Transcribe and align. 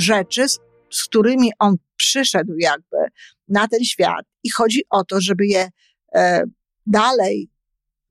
rzeczy, 0.00 0.48
z, 0.48 0.58
z 0.90 1.04
którymi 1.04 1.50
on 1.58 1.76
przyszedł 1.96 2.52
jakby 2.58 2.96
na 3.48 3.68
ten 3.68 3.84
świat. 3.84 4.26
I 4.44 4.50
chodzi 4.50 4.80
o 4.90 5.04
to, 5.04 5.20
żeby 5.20 5.46
je 5.46 5.68
e, 6.14 6.42
dalej 6.86 7.50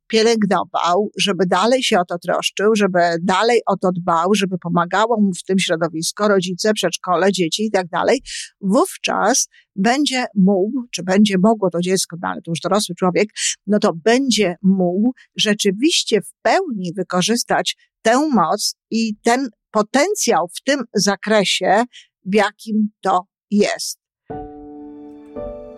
pielęgnował, 0.10 1.12
żeby 1.18 1.46
dalej 1.46 1.84
się 1.84 2.00
o 2.00 2.06
to 2.06 2.18
troszczył, 2.18 2.76
żeby 2.76 3.00
dalej 3.24 3.62
o 3.66 3.78
to 3.78 3.92
dbał, 3.92 4.36
żeby 4.36 4.58
pomagało 4.58 5.22
mu 5.22 5.34
w 5.34 5.44
tym 5.44 5.60
środowisku, 5.60 6.28
rodzice, 6.28 6.74
przedszkole, 6.74 7.32
dzieci 7.32 7.66
i 7.66 7.72
tak 7.72 7.88
dalej, 7.88 8.22
wówczas 8.62 9.48
będzie 9.76 10.26
mógł, 10.36 10.84
czy 10.92 11.04
będzie 11.04 11.36
mogło 11.38 11.70
to 11.70 11.82
dziecko, 11.82 12.18
no 12.22 12.28
ale 12.28 12.42
to 12.42 12.52
już 12.52 12.60
dorosły 12.60 12.96
człowiek, 12.96 13.30
no 13.68 13.80
to 13.80 13.94
będzie 13.94 14.56
mógł 14.62 15.14
rzeczywiście 15.36 16.22
w 16.22 16.32
pełni 16.42 16.94
wykorzystać 16.96 17.78
tę 18.02 18.30
moc 18.34 18.76
i 18.92 19.16
ten 19.24 19.50
potencjał 19.72 20.48
w 20.48 20.64
tym 20.64 20.84
zakresie, 20.94 21.84
w 22.26 22.36
jakim 22.36 22.90
to 23.02 23.22
jest. 23.52 24.00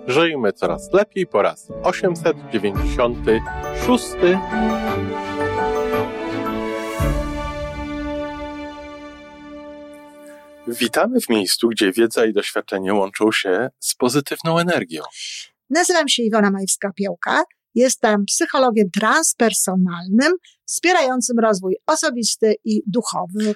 Żyjmy 0.08 0.54
coraz 0.54 0.94
lepiej 0.94 1.28
po 1.28 1.42
raz 1.42 1.68
896. 1.84 4.06
Witamy 10.68 11.22
w 11.22 11.30
miejscu, 11.30 11.70
gdzie 11.70 11.92
wiedza 11.92 12.26
i 12.26 12.34
doświadczenie 12.34 12.94
łączą 12.94 13.32
się 13.32 13.70
z 13.80 13.96
pozytywną 13.96 14.60
energią. 14.60 15.04
Nazywam 15.70 16.08
się 16.08 16.24
Iwona 16.24 16.52
Majewska-Piołka. 16.52 17.42
Jestem 17.76 18.26
psychologiem 18.26 18.92
transpersonalnym, 18.92 20.34
wspierającym 20.66 21.40
rozwój 21.40 21.76
osobisty 21.88 22.56
i 22.66 22.82
duchowy. 22.88 23.56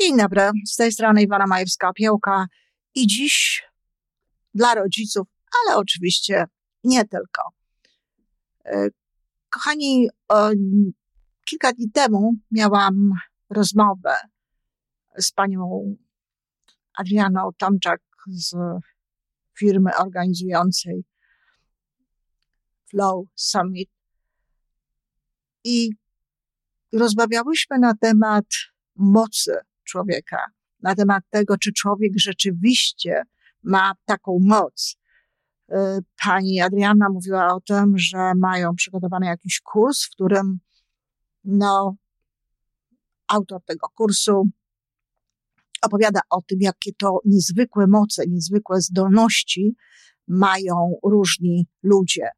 Dzień 0.00 0.16
dobry, 0.16 0.50
z 0.66 0.76
tej 0.76 0.92
strony 0.92 1.22
Iwana 1.22 1.44
Majewska-Piełka 1.46 2.46
i 2.94 3.06
dziś 3.06 3.64
dla 4.54 4.74
rodziców, 4.74 5.26
ale 5.60 5.76
oczywiście 5.76 6.44
nie 6.84 7.04
tylko. 7.04 7.42
E, 8.64 8.88
kochani, 9.50 10.08
kilka 11.44 11.72
dni 11.72 11.90
temu 11.90 12.34
miałam 12.50 13.12
rozmowę 13.50 14.16
z 15.18 15.32
panią 15.32 15.96
Adrianą 16.98 17.50
Tomczak 17.58 18.00
z 18.26 18.56
firmy 19.58 19.96
organizującej 19.96 21.04
Flow 22.90 23.26
Summit 23.34 23.90
i 25.64 25.90
rozmawiałyśmy 26.92 27.78
na 27.78 27.94
temat 27.94 28.46
mocy 28.96 29.56
człowieka, 29.86 30.38
na 30.82 30.94
temat 30.94 31.24
tego, 31.30 31.58
czy 31.58 31.72
człowiek 31.72 32.12
rzeczywiście 32.16 33.22
ma 33.62 33.92
taką 34.04 34.38
moc. 34.42 34.96
Y, 35.70 35.74
pani 36.24 36.60
Adriana 36.60 37.08
mówiła 37.08 37.54
o 37.54 37.60
tym, 37.60 37.98
że 37.98 38.32
mają 38.36 38.74
przygotowany 38.74 39.26
jakiś 39.26 39.60
kurs, 39.60 40.04
w 40.04 40.10
którym 40.10 40.58
no, 41.44 41.96
autor 43.28 43.60
tego 43.64 43.88
kursu 43.94 44.48
opowiada 45.82 46.20
o 46.30 46.42
tym, 46.42 46.58
jakie 46.60 46.92
to 46.98 47.20
niezwykłe 47.24 47.86
moce, 47.86 48.26
niezwykłe 48.28 48.80
zdolności 48.80 49.76
mają 50.28 50.94
różni 51.04 51.66
ludzie. 51.82 52.28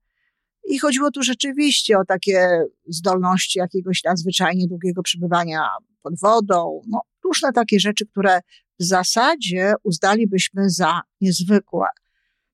I 0.64 0.78
chodziło 0.78 1.10
tu 1.10 1.22
rzeczywiście 1.22 1.98
o 1.98 2.04
takie 2.04 2.64
zdolności 2.87 3.58
jakiegoś 3.58 4.04
nadzwyczajnie 4.04 4.66
długiego 4.66 5.03
przebywania 5.03 5.69
pod 6.03 6.20
wodą, 6.20 6.81
no, 6.88 7.00
różne 7.28 7.52
takie 7.52 7.80
rzeczy, 7.80 8.06
które 8.06 8.40
w 8.80 8.84
zasadzie 8.84 9.72
uznalibyśmy 9.82 10.70
za 10.70 11.00
niezwykłe. 11.20 11.86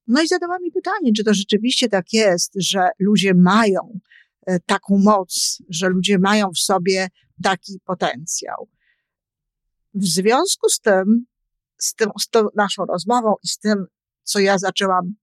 No 0.06 0.22
i 0.22 0.28
zadała 0.28 0.58
mi 0.58 0.72
pytanie, 0.72 1.12
czy 1.16 1.24
to 1.24 1.34
rzeczywiście 1.34 1.88
tak 1.88 2.12
jest, 2.12 2.52
że 2.56 2.88
ludzie 2.98 3.34
mają 3.34 4.00
e, 4.46 4.60
taką 4.60 4.98
moc, 4.98 5.58
że 5.68 5.88
ludzie 5.88 6.18
mają 6.18 6.50
w 6.50 6.58
sobie 6.58 7.08
taki 7.42 7.80
potencjał. 7.84 8.68
W 9.94 10.04
związku 10.04 10.68
z 10.68 10.80
tym, 10.80 11.26
z, 11.78 11.94
tym, 11.94 12.10
z 12.20 12.28
tą 12.28 12.46
naszą 12.56 12.84
rozmową 12.84 13.34
i 13.44 13.48
z 13.48 13.58
tym, 13.58 13.86
co 14.22 14.38
ja 14.38 14.58
zaczęłam 14.58 15.14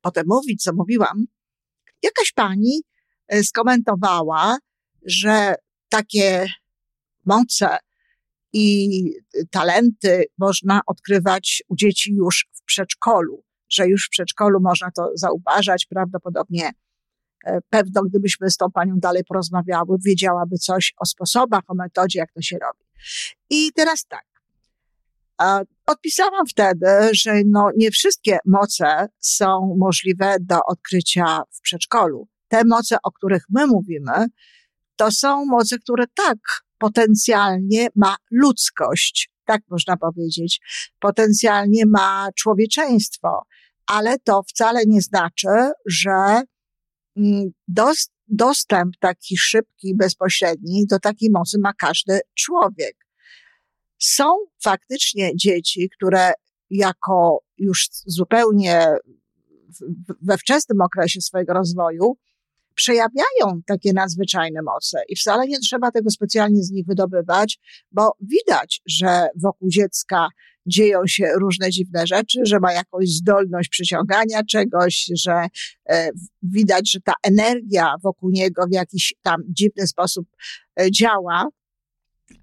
potem 0.00 0.24
mówić, 0.28 0.62
co 0.62 0.72
mówiłam, 0.72 1.24
jakaś 2.02 2.32
pani 2.32 2.82
e, 3.28 3.44
skomentowała, 3.44 4.58
że 5.02 5.54
takie 5.88 6.46
moce 7.24 7.78
i 8.52 9.02
talenty 9.50 10.24
można 10.38 10.80
odkrywać 10.86 11.62
u 11.68 11.76
dzieci 11.76 12.14
już 12.14 12.46
w 12.52 12.64
przedszkolu, 12.64 13.44
że 13.70 13.88
już 13.88 14.06
w 14.06 14.10
przedszkolu 14.10 14.60
można 14.60 14.90
to 14.90 15.10
zauważać. 15.14 15.86
Prawdopodobnie 15.86 16.70
e, 17.46 17.58
pewno, 17.70 18.02
gdybyśmy 18.02 18.50
z 18.50 18.56
tą 18.56 18.70
panią 18.70 18.94
dalej 18.96 19.24
porozmawiały, 19.24 19.96
wiedziałaby 20.04 20.56
coś 20.56 20.94
o 20.98 21.06
sposobach, 21.06 21.62
o 21.68 21.74
metodzie, 21.74 22.18
jak 22.18 22.32
to 22.32 22.42
się 22.42 22.58
robi. 22.58 22.84
I 23.50 23.72
teraz 23.74 24.06
tak. 24.06 24.30
Odpisałam 25.86 26.46
wtedy, 26.46 26.86
że 27.12 27.32
no 27.46 27.70
nie 27.76 27.90
wszystkie 27.90 28.38
moce 28.46 29.08
są 29.18 29.76
możliwe 29.78 30.36
do 30.40 30.58
odkrycia 30.66 31.42
w 31.50 31.60
przedszkolu. 31.60 32.28
Te 32.48 32.64
moce, 32.64 32.96
o 33.02 33.12
których 33.12 33.42
my 33.50 33.66
mówimy, 33.66 34.26
to 35.00 35.10
są 35.10 35.44
moce, 35.46 35.78
które 35.78 36.04
tak 36.14 36.38
potencjalnie 36.78 37.88
ma 37.96 38.16
ludzkość, 38.30 39.30
tak 39.44 39.62
można 39.70 39.96
powiedzieć, 39.96 40.60
potencjalnie 40.98 41.86
ma 41.86 42.28
człowieczeństwo, 42.36 43.42
ale 43.86 44.18
to 44.18 44.42
wcale 44.48 44.80
nie 44.86 45.00
znaczy, 45.00 45.48
że 45.86 46.42
mm, 47.16 47.50
dostęp 48.28 48.96
taki 48.98 49.36
szybki, 49.36 49.94
bezpośredni 49.96 50.86
do 50.86 50.98
takiej 50.98 51.30
mocy 51.30 51.58
ma 51.58 51.72
każdy 51.72 52.20
człowiek. 52.34 52.96
Są 53.98 54.24
faktycznie 54.62 55.36
dzieci, 55.36 55.90
które 55.96 56.32
jako 56.70 57.38
już 57.58 57.88
zupełnie 58.06 58.86
we 60.22 60.38
wczesnym 60.38 60.80
okresie 60.80 61.20
swojego 61.20 61.52
rozwoju 61.52 62.16
przejawiają 62.80 63.62
takie 63.66 63.92
nadzwyczajne 63.92 64.62
moce 64.62 65.02
i 65.08 65.16
wcale 65.16 65.46
nie 65.46 65.58
trzeba 65.58 65.90
tego 65.90 66.10
specjalnie 66.10 66.62
z 66.62 66.70
nich 66.70 66.86
wydobywać, 66.86 67.58
bo 67.92 68.12
widać, 68.20 68.80
że 68.86 69.28
wokół 69.42 69.68
dziecka 69.68 70.28
dzieją 70.66 71.00
się 71.06 71.32
różne 71.40 71.70
dziwne 71.70 72.06
rzeczy, 72.06 72.40
że 72.44 72.60
ma 72.60 72.72
jakąś 72.72 73.08
zdolność 73.08 73.68
przyciągania 73.68 74.44
czegoś, 74.50 75.10
że 75.14 75.46
e, 75.90 76.10
widać, 76.42 76.90
że 76.90 77.00
ta 77.00 77.12
energia 77.22 77.94
wokół 78.02 78.30
niego 78.30 78.66
w 78.66 78.74
jakiś 78.74 79.14
tam 79.22 79.42
dziwny 79.48 79.86
sposób 79.86 80.26
e, 80.80 80.90
działa, 80.90 81.48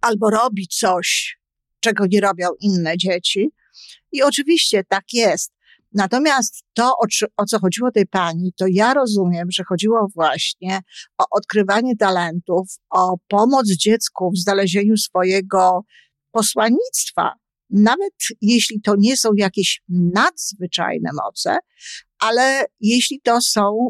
albo 0.01 0.29
robi 0.29 0.67
coś, 0.67 1.37
czego 1.79 2.05
nie 2.05 2.21
robią 2.21 2.47
inne 2.59 2.97
dzieci. 2.97 3.49
I 4.11 4.23
oczywiście 4.23 4.83
tak 4.83 5.03
jest. 5.13 5.56
Natomiast 5.97 6.63
to, 6.73 6.89
o, 6.89 7.05
o, 7.37 7.45
co 7.45 7.59
chodziło 7.59 7.91
tej 7.91 8.07
pani, 8.07 8.53
to 8.57 8.65
ja 8.69 8.93
rozumiem, 8.93 9.47
że 9.51 9.63
chodziło 9.63 10.07
właśnie 10.15 10.79
o 11.17 11.25
odkrywanie 11.31 11.95
talentów, 11.95 12.67
o 12.89 13.17
pomoc 13.27 13.67
dziecku 13.67 14.31
w 14.31 14.37
znalezieniu 14.37 14.97
swojego 14.97 15.81
posłannictwa. 16.31 17.33
Nawet 17.69 18.13
jeśli 18.41 18.81
to 18.81 18.95
nie 18.97 19.17
są 19.17 19.29
jakieś 19.37 19.81
nadzwyczajne 19.89 21.09
moce, 21.25 21.57
ale 22.19 22.65
jeśli 22.79 23.21
to 23.21 23.41
są 23.41 23.89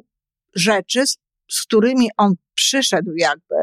rzeczy, 0.56 1.07
z, 1.07 1.18
którymi 1.65 2.10
on 2.18 2.33
przyszedł 2.53 3.12
jakby 3.18 3.56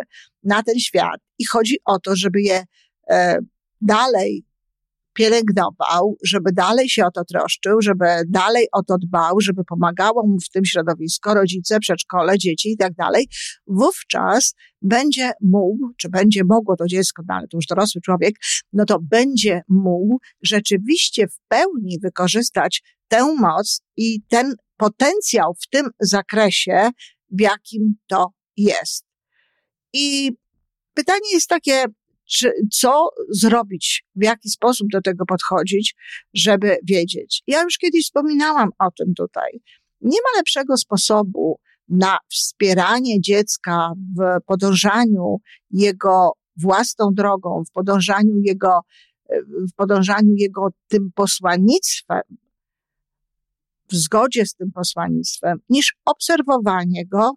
na 0.42 0.62
ten 0.62 0.78
świat 0.78 1.20
i 1.38 1.46
chodzi 1.46 1.76
o 1.84 1.98
to, 1.98 2.16
żeby 2.16 2.42
je 2.42 2.64
e, 3.10 3.38
dalej 3.80 4.44
pielęgnował, 5.14 6.16
żeby 6.24 6.52
dalej 6.52 6.88
się 6.88 7.06
o 7.06 7.10
to 7.10 7.24
troszczył, 7.24 7.80
żeby 7.82 8.04
dalej 8.28 8.66
o 8.72 8.82
to 8.82 8.98
dbał, 8.98 9.40
żeby 9.40 9.64
pomagało 9.64 10.26
mu 10.26 10.40
w 10.40 10.48
tym 10.48 10.64
środowisko, 10.64 11.34
rodzice, 11.34 11.80
przedszkole, 11.80 12.38
dzieci 12.38 12.70
i 12.70 12.76
tak 12.76 12.94
dalej, 12.94 13.28
wówczas 13.66 14.54
będzie 14.82 15.30
mógł, 15.40 15.88
czy 15.96 16.08
będzie 16.08 16.44
mogło 16.44 16.76
to 16.76 16.86
dziecko, 16.86 17.22
no 17.28 17.34
ale 17.34 17.48
to 17.48 17.56
już 17.56 17.66
dorosły 17.66 18.00
człowiek, 18.00 18.34
no 18.72 18.84
to 18.84 18.98
będzie 19.02 19.62
mógł 19.68 20.18
rzeczywiście 20.42 21.28
w 21.28 21.38
pełni 21.48 21.98
wykorzystać 22.02 22.82
tę 23.08 23.34
moc 23.38 23.82
i 23.96 24.22
ten 24.28 24.54
potencjał 24.76 25.54
w 25.54 25.68
tym 25.68 25.90
zakresie, 26.00 26.90
w 27.30 27.40
jakim 27.40 27.94
to 28.06 28.26
jest. 28.56 29.04
I 29.92 30.32
pytanie 30.94 31.32
jest 31.32 31.48
takie, 31.48 31.84
czy, 32.28 32.52
co 32.72 33.08
zrobić, 33.30 34.04
w 34.16 34.24
jaki 34.24 34.50
sposób 34.50 34.88
do 34.92 35.00
tego 35.00 35.26
podchodzić, 35.26 35.94
żeby 36.34 36.76
wiedzieć. 36.88 37.42
Ja 37.46 37.62
już 37.62 37.78
kiedyś 37.78 38.04
wspominałam 38.04 38.68
o 38.78 38.90
tym 38.98 39.14
tutaj. 39.16 39.60
Nie 40.00 40.18
ma 40.18 40.38
lepszego 40.38 40.76
sposobu 40.76 41.58
na 41.88 42.18
wspieranie 42.30 43.20
dziecka 43.20 43.92
w 44.18 44.44
podążaniu 44.46 45.36
jego 45.70 46.32
własną 46.56 47.10
drogą, 47.14 47.62
w 47.68 47.72
podążaniu 47.72 48.38
jego, 48.38 48.80
w 49.72 49.74
podążaniu 49.76 50.34
jego 50.36 50.68
tym 50.88 51.10
posłannictwem, 51.14 52.22
w 53.88 53.94
zgodzie 53.94 54.46
z 54.46 54.54
tym 54.54 54.72
posłannictwem, 54.72 55.58
niż 55.68 55.96
obserwowanie 56.04 57.06
go, 57.06 57.32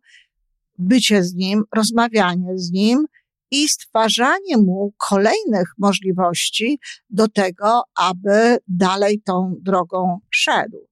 bycie 0.77 1.23
z 1.23 1.33
nim, 1.33 1.63
rozmawianie 1.75 2.57
z 2.57 2.71
nim 2.71 3.05
i 3.51 3.69
stwarzanie 3.69 4.57
mu 4.57 4.93
kolejnych 5.09 5.67
możliwości 5.77 6.79
do 7.09 7.27
tego, 7.27 7.81
aby 7.95 8.57
dalej 8.67 9.21
tą 9.25 9.55
drogą 9.61 10.19
szedł, 10.29 10.87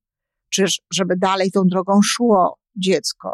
czy 0.50 0.66
żeby 0.94 1.16
dalej 1.18 1.52
tą 1.52 1.62
drogą 1.66 2.00
szło 2.04 2.60
dziecko. 2.76 3.34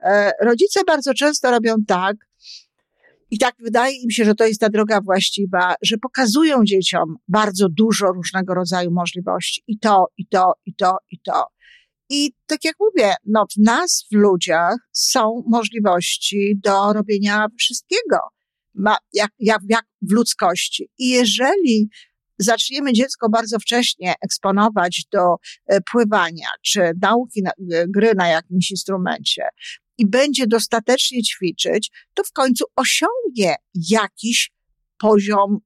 E, 0.00 0.32
rodzice 0.42 0.80
bardzo 0.86 1.14
często 1.14 1.50
robią 1.50 1.74
tak, 1.86 2.16
i 3.30 3.38
tak 3.38 3.54
wydaje 3.58 3.96
im 3.96 4.10
się, 4.10 4.24
że 4.24 4.34
to 4.34 4.46
jest 4.46 4.60
ta 4.60 4.68
droga 4.68 5.00
właściwa, 5.00 5.74
że 5.82 5.96
pokazują 5.96 6.64
dzieciom 6.64 7.16
bardzo 7.28 7.68
dużo 7.68 8.06
różnego 8.06 8.54
rodzaju 8.54 8.90
możliwości. 8.90 9.62
I 9.66 9.78
to, 9.78 10.06
i 10.16 10.26
to, 10.26 10.52
i 10.66 10.74
to, 10.74 10.96
i 11.10 11.20
to. 11.20 11.46
I 12.10 12.32
tak 12.46 12.64
jak 12.64 12.74
mówię, 12.80 13.14
no 13.26 13.46
w 13.56 13.64
nas, 13.64 14.06
w 14.12 14.14
ludziach 14.16 14.76
są 14.92 15.42
możliwości 15.46 16.60
do 16.64 16.92
robienia 16.92 17.46
wszystkiego 17.58 18.18
ma, 18.74 18.96
jak, 19.12 19.30
jak, 19.38 19.60
jak 19.68 19.84
w 20.02 20.12
ludzkości. 20.12 20.88
I 20.98 21.08
jeżeli 21.08 21.88
zaczniemy 22.38 22.92
dziecko 22.92 23.28
bardzo 23.28 23.58
wcześnie 23.58 24.14
eksponować 24.20 25.04
do 25.12 25.36
e, 25.66 25.80
pływania 25.92 26.48
czy 26.62 26.92
nauki 27.02 27.42
na, 27.42 27.50
e, 27.50 27.84
gry 27.88 28.12
na 28.14 28.28
jakimś 28.28 28.70
instrumencie 28.70 29.42
i 29.98 30.06
będzie 30.06 30.46
dostatecznie 30.46 31.22
ćwiczyć, 31.22 31.90
to 32.14 32.24
w 32.24 32.32
końcu 32.32 32.64
osiągnie 32.76 33.54
jakiś 33.74 34.50
poziom, 34.98 35.58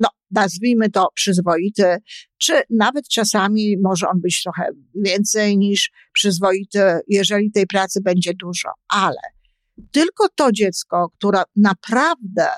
no 0.00 0.08
nazwijmy 0.30 0.90
to 0.90 1.08
przyzwoity, 1.14 1.96
czy 2.38 2.52
nawet 2.70 3.08
czasami 3.08 3.76
może 3.82 4.08
on 4.08 4.20
być 4.20 4.42
trochę 4.42 4.68
więcej 4.94 5.58
niż 5.58 5.90
przyzwoity, 6.12 7.00
jeżeli 7.08 7.50
tej 7.50 7.66
pracy 7.66 8.00
będzie 8.00 8.32
dużo, 8.34 8.68
ale 8.88 9.20
tylko 9.90 10.28
to 10.34 10.52
dziecko, 10.52 11.10
które 11.18 11.42
naprawdę 11.56 12.48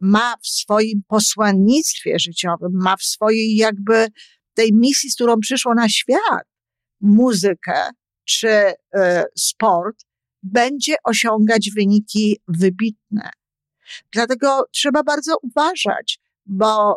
ma 0.00 0.36
w 0.42 0.46
swoim 0.46 1.02
posłannictwie 1.08 2.18
życiowym, 2.18 2.72
ma 2.72 2.96
w 2.96 3.02
swojej 3.02 3.56
jakby 3.56 4.06
tej 4.54 4.72
misji, 4.72 5.10
z 5.10 5.14
którą 5.14 5.40
przyszło 5.40 5.74
na 5.74 5.88
świat, 5.88 6.44
muzykę 7.00 7.90
czy 8.24 8.48
y, 8.48 8.74
sport, 9.38 9.96
będzie 10.42 10.94
osiągać 11.04 11.70
wyniki 11.76 12.40
wybitne. 12.48 13.30
Dlatego 14.12 14.64
trzeba 14.72 15.02
bardzo 15.02 15.36
uważać, 15.42 16.18
bo 16.46 16.96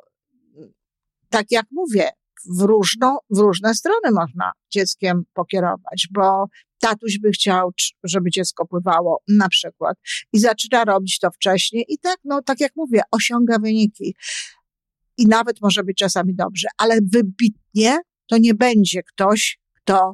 tak 1.30 1.46
jak 1.52 1.66
mówię, 1.72 2.10
w, 2.46 2.62
różną, 2.62 3.18
w 3.30 3.38
różne 3.38 3.76
strony 3.76 4.12
można 4.12 4.52
dzieckiem 4.72 5.24
pokierować, 5.34 6.08
bo 6.12 6.46
tatuś 6.84 7.20
by 7.20 7.32
chciał, 7.32 7.72
żeby 8.04 8.30
dziecko 8.30 8.66
pływało 8.66 9.24
na 9.28 9.50
przykład 9.50 9.98
i 10.34 10.40
zaczyna 10.40 10.86
robić 10.86 11.20
to 11.20 11.32
wcześniej 11.32 11.86
i 11.88 11.98
tak, 11.98 12.18
no 12.24 12.42
tak 12.42 12.60
jak 12.60 12.72
mówię, 12.76 13.02
osiąga 13.12 13.60
wyniki 13.60 14.16
i 15.18 15.28
nawet 15.28 15.62
może 15.62 15.84
być 15.84 15.98
czasami 15.98 16.36
dobrze, 16.36 16.68
ale 16.78 17.00
wybitnie 17.14 17.98
to 18.28 18.38
nie 18.38 18.54
będzie 18.54 19.04
ktoś, 19.04 19.60
kto 19.76 20.14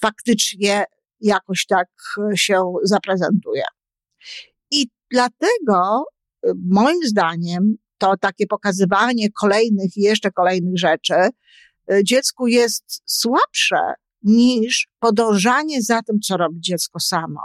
faktycznie 0.00 0.84
jakoś 1.20 1.66
tak 1.66 1.88
się 2.34 2.62
zaprezentuje. 2.82 3.64
I 4.70 4.86
dlatego 5.10 6.04
moim 6.68 7.02
zdaniem 7.04 7.76
to 7.98 8.16
takie 8.20 8.46
pokazywanie 8.46 9.30
kolejnych 9.40 9.96
i 9.96 10.00
jeszcze 10.00 10.30
kolejnych 10.30 10.78
rzeczy 10.78 11.14
dziecku 12.04 12.46
jest 12.46 13.02
słabsze 13.06 13.76
niż 14.22 14.88
podążanie 14.98 15.82
za 15.82 16.02
tym, 16.02 16.20
co 16.20 16.36
robi 16.36 16.60
dziecko 16.60 17.00
samo. 17.00 17.40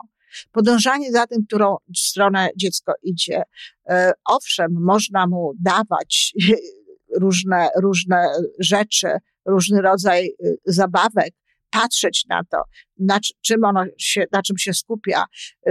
Podążanie 0.51 1.11
za 1.11 1.27
tym, 1.27 1.45
którą 1.47 1.77
stronę 1.95 2.49
dziecko 2.57 2.93
idzie. 3.03 3.43
E, 3.89 4.11
owszem, 4.25 4.71
można 4.71 5.27
mu 5.27 5.53
dawać 5.59 6.33
różne, 7.21 7.69
różne 7.81 8.27
rzeczy, 8.59 9.07
różny 9.45 9.81
rodzaj 9.81 10.25
y, 10.45 10.57
zabawek, 10.65 11.33
patrzeć 11.69 12.25
na 12.29 12.41
to, 12.43 12.57
na 12.99 13.19
czym 13.41 13.63
ono 13.63 13.85
się, 13.97 14.25
na 14.31 14.41
czym 14.41 14.57
się 14.57 14.73
skupia, 14.73 15.25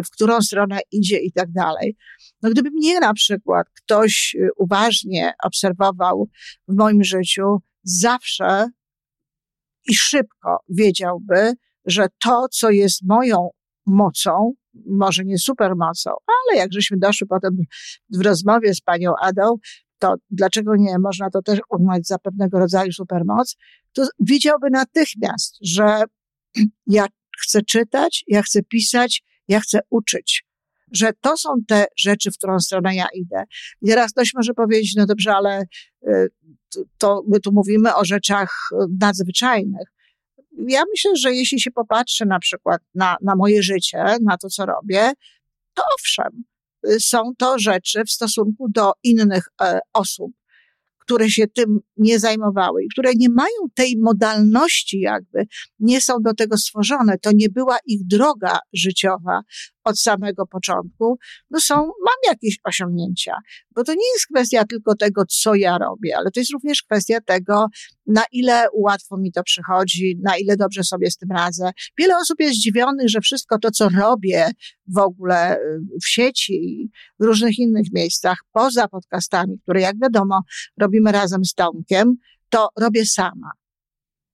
w 0.05 0.11
którą 0.11 0.41
stronę 0.41 0.81
idzie 0.93 1.19
i 1.19 1.33
tak 1.33 1.53
dalej. 1.53 1.97
No 2.43 2.51
gdyby 2.51 2.71
mnie 2.71 3.01
na 3.01 3.15
przykład 3.15 3.67
ktoś 3.77 4.37
y, 4.41 4.49
uważnie 4.57 5.33
obserwował 5.45 6.29
w 6.69 6.75
moim 6.75 7.05
życiu, 7.05 7.59
zawsze 7.83 8.69
i 9.87 9.95
szybko 9.95 10.59
wiedziałby, 10.69 11.53
że 11.87 12.07
to, 12.23 12.47
co 12.51 12.71
jest 12.71 13.01
moją 13.03 13.51
mocą, 13.87 14.53
może 14.87 15.25
nie 15.25 15.39
supermocą, 15.39 16.11
ale 16.11 16.59
jak 16.59 16.73
żeśmy 16.73 16.97
doszli 16.99 17.27
potem 17.27 17.57
w 18.11 18.21
rozmowie 18.21 18.75
z 18.75 18.81
panią 18.81 19.13
Adą, 19.21 19.57
to 19.99 20.15
dlaczego 20.31 20.77
nie 20.77 20.99
można 20.99 21.31
to 21.31 21.43
też 21.43 21.61
uznać 21.71 22.07
za 22.07 22.19
pewnego 22.19 22.59
rodzaju 22.59 22.93
supermoc, 22.93 23.57
to 23.93 24.07
wiedziałby 24.21 24.71
natychmiast, 24.71 25.57
że 25.63 26.03
ja 26.87 27.07
chcę 27.43 27.63
czytać, 27.63 28.25
ja 28.27 28.43
chcę 28.43 28.63
pisać, 28.63 29.23
ja 29.49 29.61
chcę 29.61 29.81
uczyć. 29.91 30.45
Że 30.93 31.13
to 31.21 31.37
są 31.37 31.49
te 31.69 31.87
rzeczy, 31.97 32.31
w 32.31 32.37
którą 32.37 32.61
stronę 32.61 32.95
ja 32.95 33.07
idę. 33.15 33.45
I 33.83 33.89
teraz 33.89 34.13
ktoś 34.13 34.35
może 34.35 34.55
powiedzieć, 34.55 34.95
no 34.97 35.07
dobrze, 35.07 35.33
ale 35.33 35.63
y, 36.09 36.29
to 36.99 37.23
my 37.29 37.41
tu 37.41 37.53
mówimy 37.53 37.95
o 37.95 38.05
rzeczach 38.05 38.69
nadzwyczajnych. 39.01 39.89
Ja 40.69 40.83
myślę, 40.91 41.17
że 41.17 41.33
jeśli 41.33 41.61
się 41.61 41.71
popatrzy 41.71 42.27
na 42.27 42.39
przykład 42.39 42.83
na, 42.95 43.17
na 43.23 43.37
moje 43.37 43.63
życie, 43.63 44.05
na 44.23 44.37
to, 44.39 44.49
co 44.49 44.67
robię, 44.67 45.13
to 45.75 45.83
owszem, 46.01 46.45
są 47.01 47.33
to 47.39 47.59
rzeczy 47.59 48.05
w 48.05 48.11
stosunku 48.11 48.69
do 48.69 48.93
innych 49.03 49.49
e, 49.63 49.79
osób, 49.93 50.33
które 50.99 51.31
się 51.31 51.47
tym 51.47 51.81
nie 51.97 52.19
zajmowały 52.19 52.85
i 52.85 52.89
które 52.89 53.13
nie 53.17 53.29
mają 53.29 53.57
tej 53.75 53.97
modalności 53.99 55.01
jakby, 55.01 55.47
nie 55.79 56.01
są 56.01 56.15
do 56.23 56.35
tego 56.35 56.57
stworzone, 56.57 57.19
to 57.19 57.31
nie 57.35 57.49
była 57.49 57.77
ich 57.87 58.07
droga 58.07 58.59
życiowa 58.73 59.41
od 59.85 60.01
samego 60.01 60.47
początku, 60.47 61.19
no 61.51 61.61
są, 61.61 61.77
mam 61.77 62.19
jakieś 62.27 62.59
osiągnięcia, 62.65 63.37
bo 63.75 63.85
to 63.85 63.93
nie 63.93 64.13
jest 64.15 64.27
kwestia 64.35 64.65
tylko 64.65 64.95
tego, 64.95 65.23
co 65.29 65.55
ja 65.55 65.79
robię, 65.79 66.17
ale 66.17 66.31
to 66.31 66.41
jest 66.41 66.53
również 66.53 66.83
kwestia 66.83 67.21
tego, 67.21 67.67
na 68.07 68.23
ile 68.33 68.67
łatwo 68.75 69.17
mi 69.17 69.33
to 69.33 69.43
przychodzi, 69.43 70.19
na 70.23 70.37
ile 70.37 70.57
dobrze 70.57 70.85
sobie 70.85 71.11
z 71.11 71.17
tym 71.17 71.29
radzę. 71.31 71.71
Wiele 71.99 72.17
osób 72.17 72.41
jest 72.41 72.55
zdziwionych, 72.55 73.09
że 73.09 73.21
wszystko 73.21 73.59
to, 73.59 73.71
co 73.71 73.89
robię 73.89 74.51
w 74.87 74.99
ogóle 74.99 75.57
y, 75.57 75.81
w 76.03 76.09
sieci, 76.09 76.91
w 77.21 77.25
różnych 77.25 77.59
innych 77.59 77.87
miejscach, 77.93 78.39
poza 78.53 78.89
podcastami, 78.89 79.59
które 79.63 79.81
jak 79.81 79.97
wiadomo 80.03 80.41
robimy 80.81 81.13
razem 81.13 81.45
z 81.45 81.55
Tomkiem, 81.55 82.17
to 82.49 82.69
robię 82.79 83.07
sama. 83.07 83.51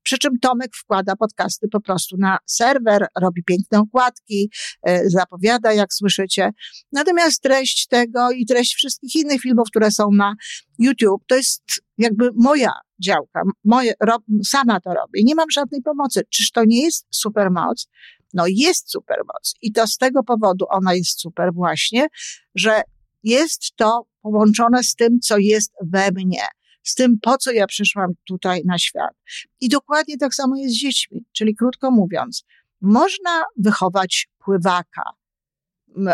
Przy 0.02 0.19
czym 0.19 0.38
Tomek 0.38 0.71
wkłada 0.76 1.16
podcasty 1.16 1.69
po 1.69 1.80
prostu 1.80 2.16
na 2.19 2.38
serwer, 2.47 3.07
robi 3.21 3.42
piękne 3.45 3.78
okładki, 3.78 4.50
e, 4.83 5.11
zapowiada, 5.11 5.73
jak 5.73 5.95
słyszycie. 5.95 6.50
Natomiast 6.92 7.42
treść 7.42 7.87
tego 7.87 8.30
i 8.30 8.47
treść 8.47 8.75
wszystkich 8.75 9.14
innych 9.14 9.40
filmów, 9.40 9.69
które 9.71 9.90
są 9.90 10.09
na 10.12 10.35
YouTube, 10.78 11.23
to 11.28 11.37
jest 11.37 11.62
jakby 11.99 12.30
moja 12.37 12.73
działka. 13.04 13.42
Moje, 13.64 13.92
rob, 14.00 14.23
sama 14.45 14.80
to 14.80 14.95
robię. 14.95 15.23
Nie 15.25 15.35
mam 15.35 15.50
żadnej 15.50 15.83
pomocy. 15.83 16.23
Czyż 16.30 16.50
to 16.50 16.64
nie 16.64 16.85
jest 16.85 17.07
supermoc? 17.11 17.88
No 18.35 18.45
jest 18.49 18.90
supermoc. 18.90 19.54
I 19.62 19.73
to 19.73 19.87
z 19.87 19.97
tego 19.97 20.23
powodu 20.23 20.66
ona 20.69 20.95
jest 20.95 21.21
super 21.21 21.54
właśnie, 21.54 22.07
że 22.54 22.83
jest 23.23 23.76
to 23.76 24.07
połączone 24.23 24.83
z 24.83 24.95
tym, 24.95 25.21
co 25.21 25.38
jest 25.38 25.73
we 25.83 26.11
mnie 26.11 26.42
z 26.82 26.94
tym, 26.94 27.18
po 27.22 27.38
co 27.38 27.52
ja 27.52 27.66
przyszłam 27.66 28.10
tutaj 28.28 28.62
na 28.64 28.78
świat. 28.78 29.14
I 29.60 29.68
dokładnie 29.68 30.18
tak 30.18 30.34
samo 30.34 30.56
jest 30.56 30.75
z 30.75 30.78
dziećmi. 30.78 31.25
Czyli 31.32 31.54
krótko 31.54 31.90
mówiąc, 31.90 32.44
można 32.80 33.44
wychować 33.56 34.28
pływaka, 34.38 35.02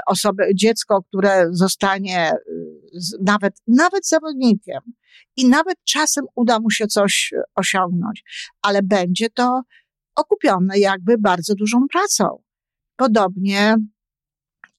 osoby, 0.07 0.43
dziecko, 0.55 1.03
które 1.03 1.47
zostanie 1.51 2.33
y, 2.33 3.01
nawet, 3.21 3.55
nawet 3.67 4.09
zawodnikiem 4.09 4.81
i 5.37 5.49
nawet 5.49 5.77
czasem 5.85 6.25
uda 6.35 6.61
mu 6.61 6.71
się 6.71 6.87
coś 6.87 7.35
osiągnąć, 7.55 8.25
ale 8.63 8.83
będzie 8.83 9.31
to 9.31 9.63
okupione 10.17 10.79
jakby 10.79 11.19
bardzo 11.19 11.55
dużą 11.55 11.87
pracą. 11.93 12.43
Podobnie 12.97 13.77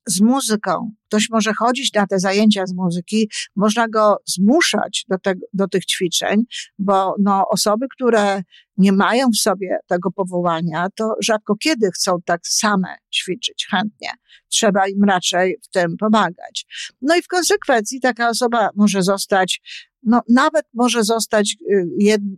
z 0.08 0.22
muzyką. 0.22 0.92
Ktoś 1.08 1.30
może 1.30 1.54
chodzić 1.54 1.94
na 1.94 2.08
te 2.08 2.20
zajęcia 2.20 2.66
z 2.66 2.74
muzyki, 2.74 3.30
można 3.56 3.88
go 3.88 4.18
zmuszać 4.26 5.06
do, 5.10 5.18
te, 5.18 5.34
do 5.54 5.68
tych 5.68 5.86
ćwiczeń, 5.86 6.44
bo 6.80 7.16
no, 7.20 7.46
osoby, 7.50 7.86
które 7.96 8.42
nie 8.78 8.92
mają 8.92 9.28
w 9.30 9.38
sobie 9.38 9.78
tego 9.88 10.12
powołania, 10.12 10.88
to 10.96 11.16
rzadko 11.24 11.56
kiedy 11.56 11.92
chcą 11.92 12.18
tak 12.26 12.42
same 12.48 12.96
ćwiczyć 13.16 13.68
chętnie. 13.72 14.10
Trzeba 14.50 14.88
im 14.88 15.04
raczej 15.04 15.58
w 15.64 15.68
tym 15.68 15.98
pomagać. 16.00 16.66
No 17.02 17.16
i 17.16 17.22
w 17.22 17.28
konsekwencji 17.28 18.02
taka 18.02 18.30
osoba 18.30 18.70
może 18.76 19.04
zostać 19.04 19.62
no, 20.04 20.22
nawet 20.30 20.66
może 20.74 21.04
zostać 21.04 21.56
y, 21.72 21.88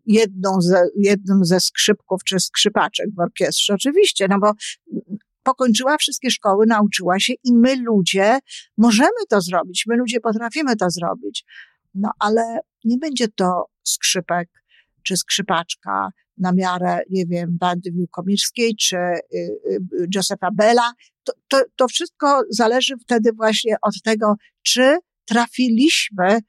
jedną 0.05 0.61
ze, 0.61 0.83
jednym 0.95 1.45
ze 1.45 1.59
skrzypków 1.59 2.23
czy 2.23 2.39
skrzypaczek 2.39 3.07
w 3.17 3.19
orkiestrze, 3.19 3.73
oczywiście, 3.73 4.27
no 4.29 4.39
bo 4.39 4.51
pokończyła 5.43 5.97
wszystkie 5.97 6.31
szkoły, 6.31 6.65
nauczyła 6.67 7.19
się 7.19 7.33
i 7.43 7.53
my 7.53 7.75
ludzie 7.75 8.39
możemy 8.77 9.25
to 9.29 9.41
zrobić, 9.41 9.83
my 9.87 9.95
ludzie 9.97 10.19
potrafimy 10.19 10.75
to 10.75 10.89
zrobić. 10.89 11.45
No 11.93 12.11
ale 12.19 12.59
nie 12.83 12.97
będzie 12.97 13.27
to 13.27 13.65
skrzypek 13.83 14.49
czy 15.03 15.17
skrzypaczka 15.17 16.09
na 16.37 16.51
miarę, 16.51 16.99
nie 17.09 17.25
wiem, 17.25 17.57
Bandy 17.59 17.91
Wiłkomirskiej 17.91 18.75
czy 18.75 18.97
y, 18.97 19.19
y, 19.33 20.07
Josefa 20.15 20.49
Bella. 20.53 20.93
To, 21.23 21.33
to, 21.47 21.61
to 21.75 21.87
wszystko 21.87 22.41
zależy 22.49 22.93
wtedy 22.97 23.31
właśnie 23.33 23.75
od 23.81 24.01
tego, 24.03 24.35
czy 24.61 24.97
trafiliśmy 25.25 26.39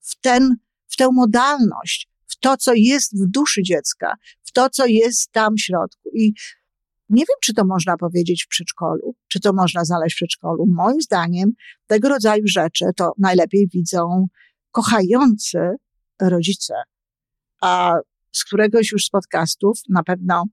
w 0.00 0.20
ten, 0.20 0.56
w 0.88 0.96
tę 0.96 1.08
modalność, 1.12 2.08
w 2.26 2.38
to, 2.38 2.56
co 2.56 2.72
jest 2.74 3.22
w 3.22 3.30
duszy 3.30 3.62
dziecka, 3.62 4.14
w 4.44 4.52
to, 4.52 4.70
co 4.70 4.86
jest 4.86 5.32
tam 5.32 5.54
w 5.54 5.60
środku. 5.60 6.10
I 6.14 6.32
nie 7.08 7.20
wiem, 7.22 7.36
czy 7.42 7.54
to 7.54 7.64
można 7.64 7.96
powiedzieć 7.96 8.44
w 8.44 8.48
przedszkolu, 8.48 9.14
czy 9.28 9.40
to 9.40 9.52
można 9.52 9.84
znaleźć 9.84 10.14
w 10.14 10.18
przedszkolu. 10.18 10.66
Moim 10.66 11.00
zdaniem 11.00 11.52
tego 11.86 12.08
rodzaju 12.08 12.42
rzeczy 12.46 12.84
to 12.96 13.12
najlepiej 13.18 13.68
widzą 13.74 14.26
kochający 14.70 15.58
rodzice. 16.20 16.74
A 17.60 17.94
z 18.32 18.44
któregoś 18.44 18.92
już 18.92 19.04
z 19.04 19.10
podcastów 19.10 19.80
na 19.88 20.02
pewno 20.02 20.44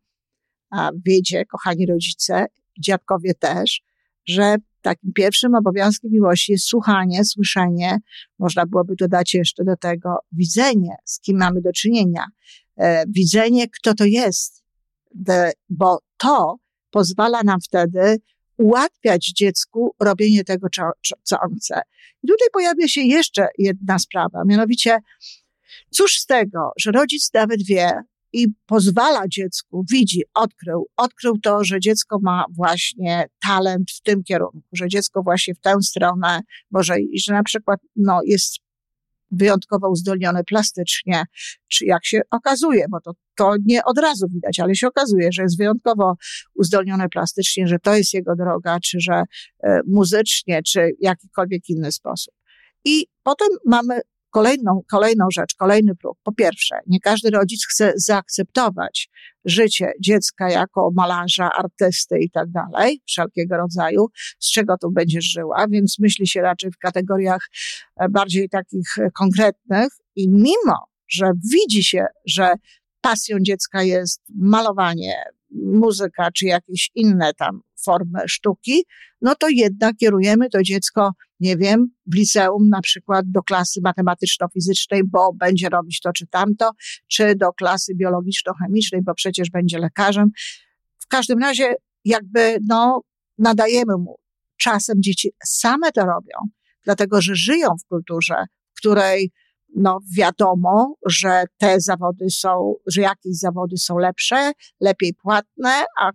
wiecie, 1.05 1.45
kochani 1.45 1.85
rodzice, 1.85 2.45
dziadkowie 2.79 3.33
też, 3.33 3.81
że 4.25 4.55
takim 4.81 5.13
pierwszym 5.13 5.55
obowiązkiem 5.55 6.11
miłości 6.11 6.51
jest 6.51 6.65
słuchanie, 6.65 7.25
słyszenie, 7.25 7.97
można 8.39 8.65
byłoby 8.65 8.95
dodać 8.95 9.33
jeszcze 9.33 9.63
do 9.63 9.77
tego 9.77 10.15
widzenie, 10.31 10.95
z 11.05 11.19
kim 11.19 11.37
mamy 11.37 11.61
do 11.61 11.71
czynienia, 11.71 12.25
e, 12.77 13.03
widzenie, 13.07 13.65
kto 13.69 13.93
to 13.93 14.05
jest, 14.05 14.63
bo 15.69 15.99
to 16.17 16.55
pozwala 16.89 17.43
nam 17.43 17.61
wtedy 17.61 18.17
ułatwiać 18.57 19.31
dziecku 19.35 19.95
robienie 19.99 20.43
tego, 20.43 20.67
co 21.23 21.39
on 21.39 21.55
chce. 21.55 21.81
I 22.23 22.27
tutaj 22.27 22.47
pojawia 22.53 22.87
się 22.87 23.01
jeszcze 23.01 23.47
jedna 23.57 23.99
sprawa, 23.99 24.43
mianowicie, 24.45 24.97
cóż 25.89 26.19
z 26.19 26.25
tego, 26.25 26.71
że 26.79 26.91
rodzic 26.91 27.33
nawet 27.33 27.65
wie 27.65 27.91
i 28.33 28.47
pozwala 28.65 29.27
dziecku, 29.27 29.85
widzi, 29.91 30.23
odkrył, 30.33 30.87
odkrył 30.97 31.37
to, 31.37 31.63
że 31.63 31.79
dziecko 31.79 32.19
ma 32.21 32.45
właśnie 32.55 33.25
talent 33.41 33.91
w 33.91 34.01
tym 34.01 34.23
kierunku, 34.23 34.63
że 34.71 34.87
dziecko 34.87 35.23
właśnie 35.23 35.55
w 35.55 35.59
tę 35.59 35.75
stronę 35.81 36.39
może 36.71 36.99
iść, 36.99 37.25
że 37.25 37.33
na 37.33 37.43
przykład 37.43 37.79
no, 37.95 38.19
jest 38.25 38.55
wyjątkowo 39.31 39.89
uzdolnione 39.89 40.43
plastycznie, 40.43 41.23
czy 41.67 41.85
jak 41.85 42.05
się 42.05 42.21
okazuje, 42.31 42.85
bo 42.89 43.01
to, 43.01 43.11
to 43.37 43.55
nie 43.65 43.83
od 43.83 43.97
razu 43.99 44.27
widać, 44.33 44.59
ale 44.59 44.75
się 44.75 44.87
okazuje, 44.87 45.31
że 45.31 45.41
jest 45.41 45.57
wyjątkowo 45.57 46.15
uzdolnione 46.55 47.09
plastycznie, 47.09 47.67
że 47.67 47.79
to 47.79 47.95
jest 47.95 48.13
jego 48.13 48.35
droga, 48.35 48.79
czy 48.79 48.97
że 48.99 49.23
e, 49.63 49.79
muzycznie, 49.87 50.63
czy 50.63 50.89
jakikolwiek 50.99 51.69
inny 51.69 51.91
sposób. 51.91 52.33
I 52.85 53.07
potem 53.23 53.47
mamy 53.65 54.01
Kolejną, 54.35 54.81
kolejną 54.91 55.25
rzecz, 55.33 55.55
kolejny 55.55 55.95
próg. 55.95 56.17
Po 56.23 56.31
pierwsze, 56.31 56.75
nie 56.87 56.99
każdy 56.99 57.29
rodzic 57.29 57.65
chce 57.67 57.93
zaakceptować 57.95 59.09
życie 59.45 59.91
dziecka 60.01 60.49
jako 60.49 60.89
malarza, 60.95 61.49
artysty 61.57 62.19
i 62.19 62.29
tak 62.29 62.51
dalej, 62.51 63.01
wszelkiego 63.07 63.57
rodzaju, 63.57 64.07
z 64.39 64.51
czego 64.51 64.77
tu 64.77 64.91
będziesz 64.91 65.25
żyła, 65.25 65.65
więc 65.69 65.99
myśli 65.99 66.27
się 66.27 66.41
raczej 66.41 66.71
w 66.71 66.77
kategoriach 66.77 67.47
e, 67.95 68.09
bardziej 68.09 68.49
takich 68.49 68.95
konkretnych 69.19 69.87
i 70.15 70.29
mimo, 70.29 70.87
że 71.07 71.31
widzi 71.53 71.83
się, 71.83 72.05
że 72.25 72.53
pasją 73.05 73.37
dziecka 73.41 73.83
jest 73.83 74.21
malowanie, 74.35 75.23
muzyka 75.51 76.31
czy 76.31 76.45
jakieś 76.45 76.91
inne 76.95 77.33
tam 77.33 77.61
formy 77.85 78.19
sztuki, 78.27 78.85
no 79.21 79.35
to 79.35 79.47
jednak 79.49 79.95
kierujemy 79.95 80.49
to 80.49 80.63
dziecko, 80.63 81.11
nie 81.39 81.57
wiem, 81.57 81.87
w 82.05 82.15
liceum 82.15 82.69
na 82.69 82.81
przykład 82.81 83.25
do 83.31 83.43
klasy 83.43 83.79
matematyczno-fizycznej, 83.83 85.01
bo 85.03 85.33
będzie 85.33 85.69
robić 85.69 85.99
to 86.01 86.13
czy 86.13 86.27
tamto, 86.27 86.71
czy 87.07 87.35
do 87.35 87.53
klasy 87.53 87.95
biologiczno-chemicznej, 87.95 89.01
bo 89.03 89.13
przecież 89.13 89.49
będzie 89.49 89.79
lekarzem. 89.79 90.29
W 90.97 91.07
każdym 91.07 91.39
razie 91.39 91.75
jakby, 92.05 92.57
no, 92.67 93.01
nadajemy 93.37 93.97
mu. 93.97 94.15
Czasem 94.57 95.01
dzieci 95.01 95.31
same 95.45 95.91
to 95.91 96.01
robią, 96.01 96.37
dlatego 96.83 97.21
że 97.21 97.35
żyją 97.35 97.69
w 97.85 97.87
kulturze, 97.87 98.35
w 98.73 98.77
której 98.77 99.31
no 99.75 99.99
wiadomo, 100.17 100.95
że 101.09 101.43
te 101.57 101.79
zawody 101.79 102.29
są, 102.29 102.73
że 102.87 103.01
jakieś 103.01 103.39
zawody 103.39 103.77
są 103.77 103.97
lepsze, 103.97 104.51
lepiej 104.81 105.13
płatne, 105.13 105.83
a 105.99 106.11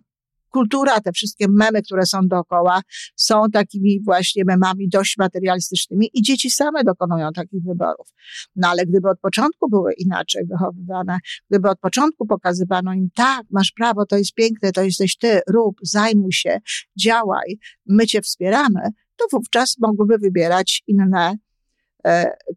kultura, 0.51 1.01
te 1.01 1.11
wszystkie 1.11 1.45
memy, 1.49 1.81
które 1.81 2.05
są 2.05 2.27
dookoła, 2.27 2.81
są 3.15 3.43
takimi 3.53 4.03
właśnie 4.03 4.43
memami 4.45 4.89
dość 4.89 5.17
materialistycznymi 5.17 6.09
i 6.13 6.21
dzieci 6.21 6.49
same 6.49 6.83
dokonują 6.83 7.31
takich 7.31 7.63
wyborów. 7.63 8.07
No 8.55 8.67
ale 8.67 8.85
gdyby 8.85 9.09
od 9.09 9.19
początku 9.19 9.69
były 9.69 9.93
inaczej 9.93 10.45
wychowywane, 10.45 11.17
gdyby 11.49 11.69
od 11.69 11.79
początku 11.79 12.27
pokazywano 12.27 12.93
im, 12.93 13.09
tak, 13.15 13.45
masz 13.51 13.71
prawo, 13.71 14.05
to 14.05 14.17
jest 14.17 14.33
piękne, 14.33 14.71
to 14.71 14.83
jesteś 14.83 15.17
ty, 15.17 15.39
rób, 15.49 15.75
zajmuj 15.81 16.31
się, 16.31 16.59
działaj, 16.99 17.59
my 17.85 18.07
cię 18.07 18.21
wspieramy, 18.21 18.81
to 19.15 19.25
wówczas 19.31 19.75
mogłyby 19.79 20.17
wybierać 20.17 20.83
inne 20.87 21.35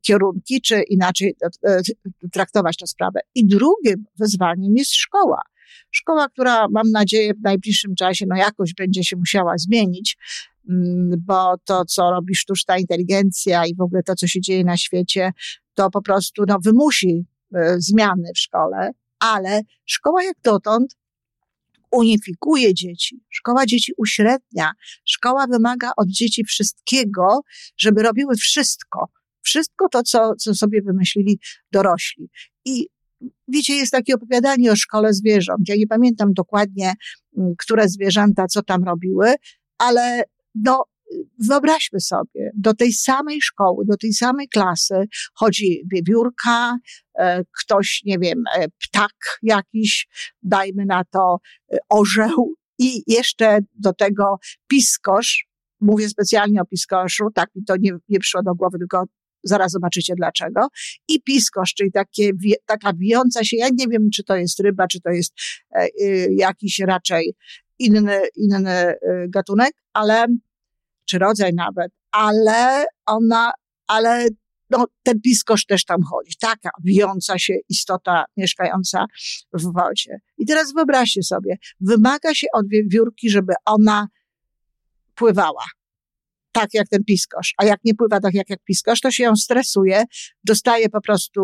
kierunki, 0.02 0.60
czy 0.60 0.82
inaczej 0.82 1.36
e, 1.66 1.80
traktować 2.32 2.76
tę 2.76 2.86
sprawę. 2.86 3.20
I 3.34 3.46
drugim 3.46 4.04
wyzwaniem 4.18 4.76
jest 4.76 4.94
szkoła. 4.94 5.40
Szkoła, 5.90 6.28
która 6.28 6.68
mam 6.68 6.90
nadzieję 6.90 7.34
w 7.34 7.42
najbliższym 7.42 7.94
czasie 7.94 8.24
no 8.28 8.36
jakoś 8.36 8.74
będzie 8.74 9.04
się 9.04 9.16
musiała 9.16 9.58
zmienić, 9.58 10.16
mm, 10.70 11.10
bo 11.26 11.54
to, 11.64 11.84
co 11.84 12.10
robi 12.10 12.34
sztuczna 12.34 12.78
inteligencja 12.78 13.66
i 13.66 13.74
w 13.74 13.80
ogóle 13.80 14.02
to, 14.02 14.14
co 14.14 14.26
się 14.26 14.40
dzieje 14.40 14.64
na 14.64 14.76
świecie, 14.76 15.32
to 15.74 15.90
po 15.90 16.02
prostu 16.02 16.44
no, 16.48 16.58
wymusi 16.64 17.24
e, 17.54 17.76
zmiany 17.78 18.28
w 18.34 18.38
szkole, 18.38 18.90
ale 19.18 19.60
szkoła 19.84 20.22
jak 20.22 20.36
dotąd 20.44 20.96
unifikuje 21.90 22.74
dzieci. 22.74 23.20
Szkoła 23.30 23.66
dzieci 23.66 23.92
uśrednia. 23.96 24.72
Szkoła 25.04 25.46
wymaga 25.46 25.90
od 25.96 26.08
dzieci 26.08 26.44
wszystkiego, 26.44 27.40
żeby 27.76 28.02
robiły 28.02 28.36
wszystko. 28.36 29.08
Wszystko 29.44 29.88
to, 29.88 30.02
co, 30.02 30.34
co 30.34 30.54
sobie 30.54 30.82
wymyślili 30.82 31.38
dorośli. 31.72 32.28
I 32.64 32.86
wiecie, 33.48 33.74
jest 33.74 33.92
takie 33.92 34.14
opowiadanie 34.14 34.72
o 34.72 34.76
szkole 34.76 35.14
zwierząt. 35.14 35.68
Ja 35.68 35.76
nie 35.76 35.86
pamiętam 35.86 36.32
dokładnie, 36.32 36.92
mm, 37.38 37.54
które 37.58 37.88
zwierzęta 37.88 38.46
co 38.46 38.62
tam 38.62 38.84
robiły, 38.84 39.34
ale 39.78 40.22
no, 40.54 40.84
wyobraźmy 41.38 42.00
sobie, 42.00 42.50
do 42.54 42.74
tej 42.74 42.92
samej 42.92 43.42
szkoły, 43.42 43.84
do 43.86 43.96
tej 43.96 44.12
samej 44.12 44.48
klasy 44.48 44.94
chodzi 45.34 45.82
wiewiórka, 45.92 46.78
e, 47.18 47.44
ktoś, 47.62 48.02
nie 48.04 48.18
wiem, 48.18 48.44
e, 48.56 48.66
ptak 48.68 49.40
jakiś, 49.42 50.08
dajmy 50.42 50.86
na 50.86 51.04
to 51.04 51.38
e, 51.72 51.78
orzeł 51.88 52.54
i 52.78 53.02
jeszcze 53.06 53.58
do 53.74 53.92
tego 53.92 54.38
piskosz, 54.66 55.46
mówię 55.80 56.08
specjalnie 56.08 56.60
o 56.60 56.64
piskoszu, 56.64 57.24
tak 57.34 57.50
mi 57.54 57.64
to 57.64 57.76
nie, 57.76 57.92
nie 58.08 58.18
przyszło 58.18 58.42
do 58.42 58.54
głowy, 58.54 58.78
tylko 58.78 59.04
zaraz 59.44 59.72
zobaczycie 59.72 60.14
dlaczego. 60.16 60.68
I 61.08 61.22
piskosz, 61.22 61.74
czyli 61.74 61.92
takie, 61.92 62.30
taka 62.66 62.92
wijąca 62.92 63.44
się, 63.44 63.56
ja 63.56 63.68
nie 63.72 63.88
wiem, 63.88 64.10
czy 64.14 64.24
to 64.24 64.36
jest 64.36 64.60
ryba, 64.60 64.86
czy 64.86 65.00
to 65.00 65.10
jest 65.10 65.32
e, 65.76 65.86
y, 66.02 66.28
jakiś 66.30 66.78
raczej 66.78 67.34
inny, 67.78 68.20
inny 68.36 68.90
y, 68.90 68.96
gatunek, 69.28 69.72
ale, 69.92 70.26
czy 71.04 71.18
rodzaj 71.18 71.54
nawet, 71.54 71.92
ale 72.12 72.86
ona, 73.06 73.52
ale 73.86 74.28
no, 74.70 74.86
ten 75.02 75.20
piskosz 75.20 75.66
też 75.66 75.84
tam 75.84 76.02
chodzi. 76.02 76.36
Taka 76.40 76.70
wijąca 76.84 77.38
się 77.38 77.54
istota 77.68 78.24
mieszkająca 78.36 79.06
w 79.52 79.72
wodzie. 79.72 80.20
I 80.38 80.46
teraz 80.46 80.72
wyobraźcie 80.72 81.22
sobie, 81.22 81.56
wymaga 81.80 82.34
się 82.34 82.46
od 82.52 82.68
wiewiórki, 82.68 83.30
żeby 83.30 83.52
ona 83.64 84.08
pływała. 85.14 85.64
Tak 86.54 86.74
jak 86.74 86.88
ten 86.88 87.04
piskosz. 87.04 87.54
A 87.58 87.64
jak 87.64 87.80
nie 87.84 87.94
pływa 87.94 88.20
tak 88.20 88.34
jak, 88.34 88.50
jak 88.50 88.64
piskosz, 88.64 89.00
to 89.00 89.10
się 89.10 89.24
ją 89.24 89.36
stresuje, 89.36 90.04
dostaje 90.44 90.88
po 90.88 91.00
prostu 91.00 91.40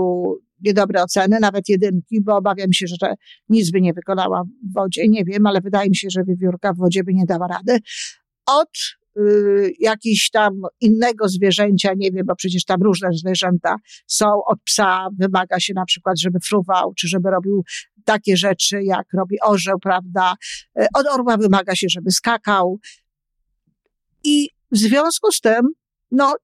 niedobre 0.61 1.03
oceny, 1.03 1.39
nawet 1.41 1.69
jedynki, 1.69 2.21
bo 2.21 2.37
obawiam 2.37 2.73
się, 2.73 2.87
że 2.87 3.15
nic 3.49 3.71
by 3.71 3.81
nie 3.81 3.93
wykonała 3.93 4.43
w 4.45 4.75
wodzie. 4.75 5.09
Nie 5.09 5.25
wiem, 5.25 5.47
ale 5.47 5.61
wydaje 5.61 5.89
mi 5.89 5.97
się, 5.97 6.09
że 6.11 6.25
wiewiórka 6.25 6.73
w 6.73 6.77
wodzie 6.77 7.05
by 7.05 7.15
nie 7.15 7.25
dała 7.27 7.47
rady. 7.47 7.79
Od 8.47 8.71
y, 9.19 9.73
tam 10.33 10.63
innego 10.81 11.29
zwierzęcia, 11.29 11.93
nie 11.97 12.11
wiem, 12.11 12.27
bo 12.27 12.37
przecież 12.37 12.65
tam 12.65 12.83
różne 12.83 13.09
zwierzęta 13.13 13.77
są. 14.07 14.27
Od 14.47 14.59
psa 14.65 15.09
wymaga 15.19 15.61
się 15.61 15.75
na 15.75 15.85
przykład, 15.85 16.21
żeby 16.21 16.39
fruwał, 16.41 16.93
czy 16.95 17.09
żeby 17.09 17.31
robił 17.31 17.65
takie 18.05 18.37
rzeczy, 18.37 18.83
jak 18.83 19.07
robi 19.13 19.37
orzeł, 19.43 19.79
prawda? 19.79 20.35
Y, 20.81 20.87
od 20.95 21.07
orła 21.07 21.37
wymaga 21.37 21.75
się, 21.75 21.87
żeby 21.91 22.11
skakał. 22.11 22.79
I 24.25 24.60
w 24.73 24.79
związku 24.79 25.33
z 25.33 25.41
tym, 25.41 25.61
no, 26.11 26.35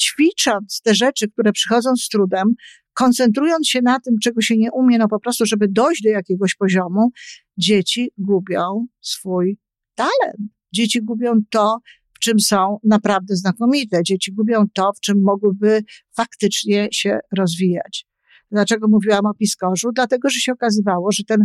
ćwicząc 0.00 0.80
te 0.84 0.94
rzeczy, 0.94 1.28
które 1.28 1.52
przychodzą 1.52 1.96
z 1.96 2.08
trudem, 2.08 2.54
koncentrując 2.92 3.68
się 3.68 3.82
na 3.82 4.00
tym, 4.00 4.14
czego 4.22 4.40
się 4.40 4.56
nie 4.56 4.72
umie, 4.72 4.98
no 4.98 5.08
po 5.08 5.20
prostu, 5.20 5.46
żeby 5.46 5.68
dojść 5.68 6.02
do 6.02 6.08
jakiegoś 6.08 6.54
poziomu, 6.54 7.10
dzieci 7.58 8.10
gubią 8.18 8.86
swój 9.00 9.58
talent. 9.94 10.50
Dzieci 10.72 11.02
gubią 11.02 11.32
to, 11.50 11.78
w 12.14 12.18
czym 12.18 12.40
są 12.40 12.78
naprawdę 12.84 13.36
znakomite. 13.36 14.02
Dzieci 14.02 14.32
gubią 14.32 14.64
to, 14.74 14.92
w 14.96 15.00
czym 15.00 15.22
mogłyby 15.22 15.82
faktycznie 16.16 16.88
się 16.92 17.18
rozwijać. 17.36 18.06
Dlaczego 18.50 18.88
mówiłam 18.88 19.26
o 19.26 19.34
piskorzu? 19.34 19.90
Dlatego, 19.94 20.30
że 20.30 20.40
się 20.40 20.52
okazywało, 20.52 21.12
że 21.12 21.24
ten, 21.24 21.44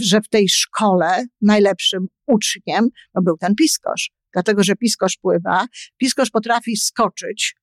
że 0.00 0.20
w 0.20 0.28
tej 0.28 0.48
szkole 0.48 1.24
najlepszym 1.42 2.06
uczniem 2.26 2.88
no, 3.14 3.22
był 3.22 3.36
ten 3.36 3.54
piskorz. 3.54 4.10
Dlatego, 4.32 4.62
że 4.62 4.76
piskorz 4.76 5.16
pływa, 5.16 5.66
piskorz 5.96 6.30
potrafi 6.30 6.76
skoczyć, 6.76 7.54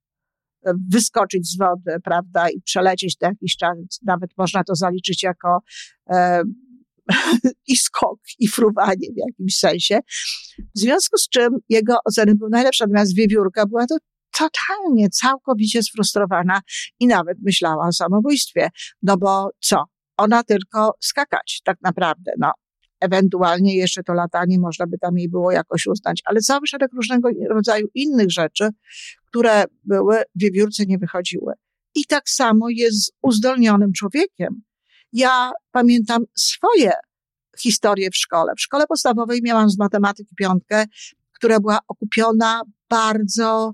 wyskoczyć 0.92 1.52
z 1.52 1.58
wody, 1.58 1.98
prawda, 2.04 2.50
i 2.50 2.62
przelecieć 2.62 3.18
do 3.18 3.28
jakiś 3.28 3.58
czas, 3.58 3.78
nawet 4.06 4.30
można 4.38 4.64
to 4.64 4.76
zaliczyć 4.76 5.24
jako 5.24 5.60
e, 6.10 6.44
i 7.68 7.76
skok, 7.76 8.20
i 8.40 8.48
fruwanie 8.48 9.08
w 9.14 9.18
jakimś 9.28 9.58
sensie. 9.58 10.00
W 10.76 10.80
związku 10.80 11.18
z 11.18 11.30
czym 11.30 11.50
jego 11.70 11.98
oceny 12.06 12.36
były 12.36 12.50
najlepsze, 12.50 12.84
natomiast 12.84 13.16
wiewiórka 13.16 13.66
była 13.66 13.88
to 13.88 13.98
totalnie, 14.38 15.10
całkowicie 15.10 15.84
sfrustrowana 15.84 16.62
i 17.00 17.08
nawet 17.08 17.38
myślała 17.42 17.88
o 17.88 17.92
samobójstwie. 17.92 18.70
No 19.02 19.18
bo 19.18 19.50
co? 19.60 19.84
Ona 20.18 20.44
tylko 20.44 20.92
skakać 21.02 21.62
tak 21.64 21.78
naprawdę. 21.82 22.32
No, 22.40 22.52
ewentualnie 23.00 23.76
jeszcze 23.76 24.04
to 24.04 24.14
latanie 24.14 24.60
można 24.60 24.88
by 24.88 24.98
tam 24.98 25.18
jej 25.18 25.30
było 25.30 25.52
jakoś 25.52 25.88
uznać, 25.88 26.22
ale 26.26 26.40
cały 26.40 26.68
szereg 26.68 26.94
różnego 26.94 27.30
rodzaju 27.50 27.88
innych 27.94 28.32
rzeczy, 28.32 28.70
które 29.26 29.64
były, 29.84 30.18
wiewiórce 30.36 30.86
nie 30.86 30.98
wychodziły. 30.98 31.54
I 31.96 32.06
tak 32.06 32.30
samo 32.30 32.70
jest 32.70 33.06
z 33.06 33.12
uzdolnionym 33.22 33.94
człowiekiem. 33.94 34.62
Ja 35.14 35.52
pamiętam 35.72 36.24
swoje 36.38 36.92
historie 37.60 38.10
w 38.12 38.16
szkole. 38.16 38.54
W 38.58 38.62
szkole 38.62 38.86
podstawowej 38.88 39.40
miałam 39.44 39.70
z 39.70 39.78
matematyki 39.78 40.36
piątkę, 40.36 40.86
która 41.34 41.60
była 41.60 41.80
okupiona 41.88 42.62
bardzo 42.90 43.74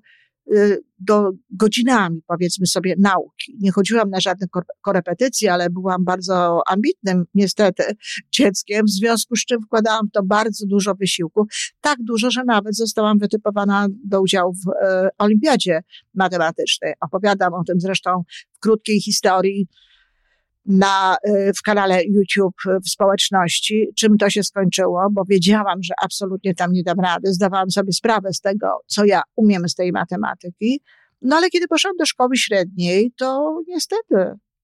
do 0.99 1.31
godzinami, 1.49 2.21
powiedzmy 2.27 2.67
sobie, 2.67 2.95
nauki. 2.99 3.55
Nie 3.59 3.71
chodziłam 3.71 4.09
na 4.09 4.19
żadne 4.19 4.47
korepetycje, 4.81 5.53
ale 5.53 5.69
byłam 5.69 6.03
bardzo 6.03 6.61
ambitnym, 6.67 7.25
niestety, 7.33 7.83
dzieckiem, 8.31 8.85
w 8.85 8.89
związku 8.89 9.35
z 9.35 9.45
czym 9.45 9.61
wkładałam 9.61 10.07
w 10.07 10.11
to 10.11 10.23
bardzo 10.23 10.65
dużo 10.67 10.95
wysiłku. 10.95 11.47
Tak 11.81 11.97
dużo, 12.03 12.31
że 12.31 12.43
nawet 12.43 12.75
zostałam 12.75 13.19
wytypowana 13.19 13.87
do 14.05 14.21
udziału 14.21 14.53
w 14.53 14.85
e, 14.85 15.09
olimpiadzie 15.17 15.81
matematycznej. 16.13 16.93
Opowiadam 17.01 17.53
o 17.53 17.63
tym 17.63 17.79
zresztą 17.79 18.23
w 18.53 18.59
krótkiej 18.59 19.01
historii 19.01 19.67
na, 20.65 21.17
y, 21.27 21.51
w 21.57 21.61
kanale 21.61 22.03
YouTube 22.03 22.61
w 22.85 22.89
społeczności, 22.89 23.87
czym 23.97 24.17
to 24.17 24.29
się 24.29 24.43
skończyło, 24.43 25.07
bo 25.11 25.23
wiedziałam, 25.29 25.83
że 25.83 25.93
absolutnie 26.03 26.55
tam 26.55 26.71
nie 26.71 26.83
dam 26.83 26.99
rady. 26.99 27.33
Zdawałam 27.33 27.71
sobie 27.71 27.93
sprawę 27.93 28.33
z 28.33 28.41
tego, 28.41 28.67
co 28.87 29.05
ja 29.05 29.21
umiem 29.35 29.69
z 29.69 29.75
tej 29.75 29.91
matematyki. 29.91 30.81
No 31.21 31.35
ale 31.35 31.49
kiedy 31.49 31.67
poszłam 31.67 31.95
do 31.99 32.05
szkoły 32.05 32.37
średniej, 32.37 33.11
to 33.17 33.59
niestety 33.67 34.15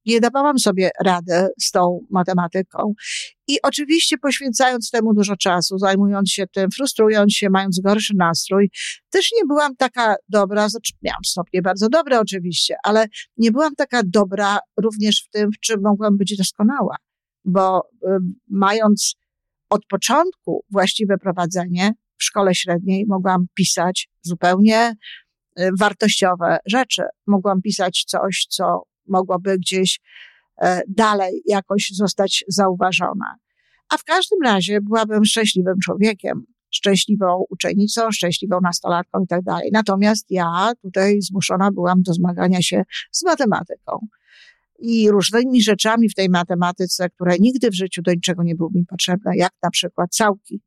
nie 0.08 0.20
dawałam 0.20 0.60
sobie 0.60 0.90
rady 1.06 1.48
z 1.62 1.72
tą 1.72 2.00
matematyką. 2.10 2.94
I 3.48 3.58
oczywiście 3.64 4.18
poświęcając 4.18 4.92
temu 4.92 5.14
dużo 5.14 5.36
czasu, 5.36 5.78
zajmując 5.78 6.32
się 6.32 6.48
tym, 6.48 6.72
frustrując 6.72 7.34
się, 7.34 7.50
mając 7.50 7.80
gorszy 7.80 8.14
nastrój, 8.18 8.70
też 9.10 9.30
nie 9.38 9.46
byłam 9.46 9.76
taka 9.76 10.16
dobra, 10.30 10.70
znaczy 10.70 10.94
miałam 11.02 11.24
stopnie 11.26 11.62
bardzo 11.62 11.90
dobre 11.90 12.20
oczywiście, 12.20 12.76
ale 12.84 13.06
nie 13.38 13.52
byłam 13.52 13.76
taka 13.76 14.02
dobra 14.06 14.60
również 14.78 15.24
w 15.28 15.30
tym, 15.30 15.52
w 15.52 15.60
czym 15.60 15.82
mogłam 15.82 16.18
być 16.18 16.38
doskonała. 16.38 16.96
Bo 17.46 17.80
y, 17.80 18.08
mając 18.50 19.16
od 19.70 19.86
początku 19.86 20.66
właściwe 20.72 21.18
prowadzenie 21.18 21.92
w 22.18 22.24
szkole 22.24 22.56
średniej, 22.56 23.06
mogłam 23.08 23.46
pisać 23.54 24.10
zupełnie 24.22 24.94
y, 25.60 25.70
wartościowe 25.80 26.58
rzeczy. 26.66 27.04
Mogłam 27.28 27.62
pisać 27.62 28.04
coś, 28.08 28.46
co 28.50 28.84
mogłaby 29.10 29.58
gdzieś 29.58 30.00
e, 30.62 30.82
dalej 30.88 31.42
jakoś 31.46 31.90
zostać 31.94 32.44
zauważona. 32.48 33.36
A 33.90 33.98
w 33.98 34.04
każdym 34.04 34.40
razie 34.44 34.82
byłabym 34.82 35.26
szczęśliwym 35.26 35.76
człowiekiem, 35.84 36.46
szczęśliwą 36.70 37.46
uczennicą, 37.50 38.12
szczęśliwą 38.12 38.60
nastolatką 38.62 39.24
i 39.24 39.28
tak 39.28 39.44
dalej. 39.44 39.70
Natomiast 39.74 40.26
ja 40.30 40.72
tutaj 40.82 41.22
zmuszona 41.22 41.72
byłam 41.72 42.02
do 42.02 42.14
zmagania 42.14 42.62
się 42.62 42.84
z 43.12 43.24
matematyką 43.24 44.08
i 44.80 45.12
różnymi 45.12 45.62
rzeczami 45.62 46.10
w 46.10 46.16
tej 46.16 46.30
matematyce, 46.30 47.10
które 47.10 47.36
nigdy 47.40 47.70
w 47.70 47.76
życiu 47.76 48.02
do 48.02 48.14
niczego 48.14 48.44
nie 48.44 48.56
były 48.56 48.70
mi 48.74 48.86
potrzebne, 48.86 49.32
jak 49.36 49.52
na 49.64 49.70
przykład 49.70 50.10
całki. 50.12 50.62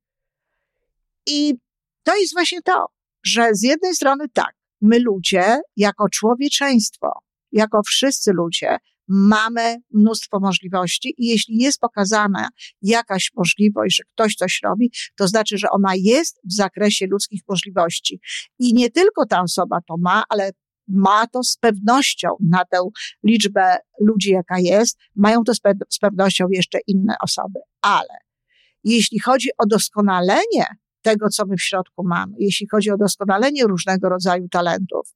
I 1.26 1.55
to 2.03 2.16
jest 2.16 2.35
właśnie 2.35 2.62
to, 2.62 2.87
że 3.22 3.55
z 3.55 3.62
jednej 3.62 3.94
strony 3.94 4.29
tak, 4.33 4.55
my 4.81 4.98
ludzie, 4.98 5.61
jako 5.76 6.09
człowieczeństwo, 6.09 7.12
jako 7.52 7.82
wszyscy 7.82 8.32
ludzie, 8.32 8.78
mamy 9.08 9.76
mnóstwo 9.90 10.40
możliwości 10.40 11.14
i 11.18 11.26
jeśli 11.26 11.56
jest 11.56 11.80
pokazana 11.80 12.48
jakaś 12.82 13.30
możliwość, 13.36 13.96
że 13.96 14.02
ktoś 14.14 14.34
coś 14.34 14.60
robi, 14.64 14.92
to 15.16 15.28
znaczy, 15.28 15.58
że 15.58 15.70
ona 15.70 15.92
jest 15.96 16.40
w 16.44 16.52
zakresie 16.54 17.06
ludzkich 17.06 17.42
możliwości. 17.48 18.20
I 18.58 18.74
nie 18.74 18.90
tylko 18.90 19.26
ta 19.26 19.42
osoba 19.42 19.80
to 19.88 19.94
ma, 19.98 20.22
ale 20.28 20.50
ma 20.88 21.26
to 21.26 21.42
z 21.42 21.56
pewnością 21.56 22.28
na 22.40 22.64
tę 22.64 22.78
liczbę 23.24 23.76
ludzi, 24.00 24.30
jaka 24.30 24.58
jest, 24.58 24.98
mają 25.16 25.44
to 25.44 25.54
z, 25.54 25.60
pe 25.60 25.72
z 25.90 25.98
pewnością 25.98 26.46
jeszcze 26.50 26.78
inne 26.86 27.14
osoby. 27.22 27.60
Ale 27.82 28.18
jeśli 28.84 29.20
chodzi 29.20 29.48
o 29.58 29.66
doskonalenie 29.66 30.66
tego, 31.02 31.28
co 31.28 31.46
my 31.46 31.56
w 31.56 31.62
środku 31.62 32.04
mamy, 32.04 32.32
jeśli 32.38 32.66
chodzi 32.70 32.90
o 32.90 32.96
doskonalenie 32.96 33.64
różnego 33.64 34.08
rodzaju 34.08 34.48
talentów, 34.48 35.14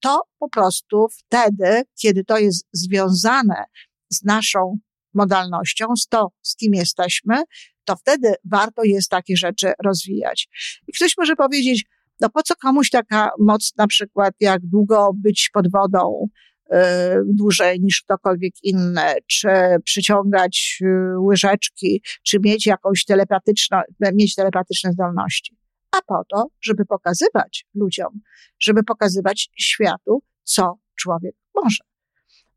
to 0.00 0.22
po 0.38 0.48
prostu 0.48 1.06
wtedy, 1.18 1.82
kiedy 2.00 2.24
to 2.24 2.38
jest 2.38 2.68
związane 2.72 3.64
z 4.10 4.24
naszą 4.24 4.78
modalnością, 5.14 5.86
z 5.96 6.06
to, 6.08 6.28
z 6.42 6.56
kim 6.56 6.74
jesteśmy, 6.74 7.42
to 7.84 7.96
wtedy 7.96 8.34
warto 8.44 8.84
jest 8.84 9.10
takie 9.10 9.36
rzeczy 9.36 9.72
rozwijać. 9.84 10.48
I 10.88 10.92
ktoś 10.92 11.14
może 11.18 11.36
powiedzieć, 11.36 11.84
no 12.20 12.30
po 12.30 12.42
co 12.42 12.54
komuś 12.56 12.90
taka 12.90 13.30
moc, 13.38 13.72
na 13.76 13.86
przykład, 13.86 14.34
jak 14.40 14.60
długo 14.66 15.10
być 15.14 15.50
pod 15.52 15.70
wodą, 15.70 16.26
e, 16.70 17.16
dłużej 17.26 17.80
niż 17.80 18.02
ktokolwiek 18.02 18.52
inny, 18.62 19.14
czy 19.26 19.48
przyciągać 19.84 20.78
e, 20.82 21.18
łyżeczki, 21.18 22.02
czy 22.22 22.38
mieć 22.40 22.66
jakąś 22.66 23.04
telepatyczną, 23.04 23.80
mieć 24.14 24.34
telepatyczne 24.34 24.92
zdolności 24.92 25.61
a 25.92 26.02
po 26.06 26.22
to, 26.28 26.46
żeby 26.60 26.84
pokazywać 26.84 27.66
ludziom, 27.74 28.20
żeby 28.60 28.82
pokazywać 28.82 29.50
światu, 29.58 30.22
co 30.44 30.78
człowiek 30.94 31.34
może. 31.54 31.84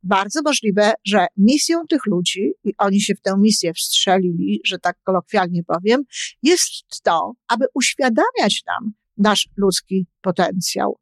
Bardzo 0.03 0.41
możliwe, 0.41 0.93
że 1.05 1.27
misją 1.37 1.85
tych 1.89 2.05
ludzi, 2.05 2.53
i 2.63 2.73
oni 2.77 3.01
się 3.01 3.15
w 3.15 3.21
tę 3.21 3.35
misję 3.37 3.73
wstrzelili, 3.73 4.61
że 4.65 4.79
tak 4.79 4.97
kolokwialnie 5.03 5.63
powiem, 5.63 6.03
jest 6.43 6.71
to, 7.03 7.33
aby 7.47 7.65
uświadamiać 7.73 8.63
nam 8.67 8.93
nasz 9.17 9.49
ludzki 9.57 10.07
potencjał. 10.21 10.99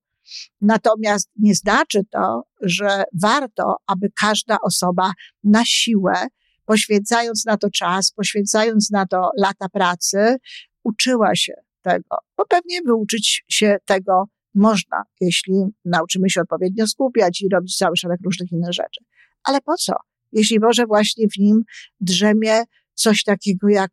Natomiast 0.62 1.30
nie 1.40 1.56
znaczy 1.56 2.02
to, 2.12 2.44
że 2.62 3.04
warto, 3.22 3.76
aby 3.88 4.12
każda 4.20 4.58
osoba 4.62 5.12
na 5.44 5.66
siłę, 5.66 6.28
poświęcając 6.66 7.46
na 7.46 7.58
to 7.58 7.70
czas, 7.70 8.12
poświęcając 8.12 8.92
na 8.92 9.08
to 9.08 9.30
lata 9.38 9.70
pracy, 9.70 10.38
uczyła 10.84 11.36
się 11.36 11.54
tego, 11.84 12.18
bo 12.38 12.46
pewnie 12.46 12.82
wyuczyć 12.86 13.44
się 13.50 13.78
tego 13.86 14.26
Można, 14.56 15.04
jeśli 15.22 15.54
nauczymy 15.86 16.30
się 16.30 16.42
odpowiednio 16.42 16.88
skupiać 16.88 17.42
i 17.42 17.50
robić 17.50 17.78
cały 17.78 17.98
szereg 17.98 18.20
różnych 18.26 18.52
innych 18.52 18.74
rzeczy. 18.74 19.04
Ale 19.44 19.62
po 19.62 19.78
co? 19.78 19.94
Jeśli 20.32 20.60
może 20.60 20.86
właśnie 20.86 21.28
w 21.28 21.38
nim 21.38 21.62
drzemie 22.00 22.64
coś 22.94 23.24
takiego 23.24 23.70
jak 23.70 23.92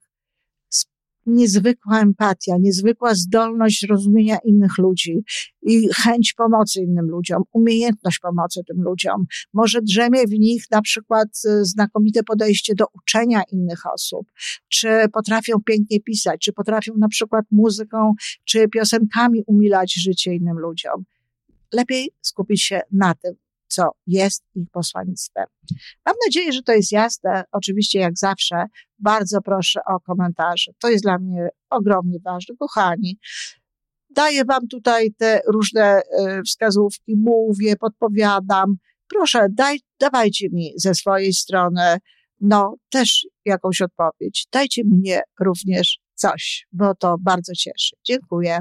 niezwykła 1.31 2.01
empatia, 2.01 2.57
niezwykła 2.61 3.15
zdolność 3.15 3.81
zrozumienia 3.81 4.39
innych 4.45 4.79
ludzi 4.79 5.25
i 5.63 5.89
chęć 5.95 6.33
pomocy 6.33 6.81
innym 6.81 7.07
ludziom, 7.11 7.43
umiejętność 7.53 8.19
pomocy 8.19 8.61
tym 8.67 8.83
ludziom. 8.83 9.27
Może 9.53 9.83
drzemie 9.83 10.27
w 10.27 10.31
nich 10.31 10.65
na 10.71 10.83
przykład 10.83 11.29
y, 11.45 11.65
znakomite 11.65 12.23
podejście 12.23 12.75
do 12.75 12.85
uczenia 12.95 13.43
innych 13.53 13.93
osób, 13.95 14.27
czy 14.69 14.89
potrafią 15.13 15.57
pięknie 15.67 16.01
pisać, 16.01 16.41
czy 16.41 16.53
potrafią 16.53 16.93
na 16.99 17.09
przykład 17.09 17.45
muzyką, 17.51 18.15
czy 18.45 18.69
piosenkami 18.69 19.43
umilać 19.47 19.95
życie 19.95 20.35
innym 20.35 20.59
ludziom. 20.59 21.05
Lepiej 21.73 22.11
skupić 22.23 22.63
się 22.63 22.81
na 22.93 23.15
tym, 23.15 23.35
co 23.71 23.91
jest 24.07 24.45
ich 24.55 24.71
posłannictwem. 24.73 25.45
Mam 26.07 26.15
nadzieję, 26.27 26.53
że 26.53 26.63
to 26.63 26.73
jest 26.73 26.93
jasne. 26.93 27.45
Oczywiście, 27.53 27.99
jak 27.99 28.19
zawsze, 28.19 28.65
bardzo 28.99 29.41
proszę 29.41 29.81
o 29.87 30.01
komentarze. 30.01 30.73
To 30.81 30.89
jest 30.89 31.05
dla 31.05 31.19
mnie 31.19 31.49
ogromnie 31.71 32.19
ważne. 32.25 32.55
Kochani, 32.59 33.19
daję 34.11 34.45
Wam 34.45 34.69
tutaj 34.69 35.13
te 35.19 35.41
różne 35.47 35.83
e, 36.19 36.43
wskazówki, 36.43 37.17
mówię, 37.17 37.77
podpowiadam. 37.77 38.77
Proszę, 39.09 39.47
daj, 39.51 39.81
dawajcie 40.01 40.49
mi 40.53 40.73
ze 40.77 40.95
swojej 40.95 41.33
strony, 41.33 41.99
no, 42.41 42.75
też 42.91 43.27
jakąś 43.45 43.83
odpowiedź. 43.83 44.47
Dajcie 44.53 44.83
mnie 44.85 45.23
również 45.41 45.99
coś, 46.15 46.67
bo 46.73 46.95
to 46.95 47.17
bardzo 47.21 47.53
cieszy. 47.55 47.97
Dziękuję. 48.05 48.61